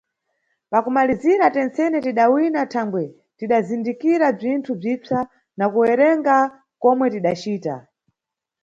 [0.71, 3.03] Pakumalizira, tentsene tidawina thangwe
[3.37, 5.19] tidazindikira bzinthu bzipsa
[5.57, 6.35] na kuwerenga
[6.81, 7.75] komwe tidacita.